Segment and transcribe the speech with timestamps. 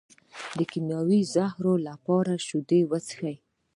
[0.57, 3.35] د کیمیاوي زهرو لپاره شیدې وڅښئ